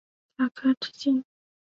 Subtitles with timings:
[0.35, 1.23] 甲壳直径。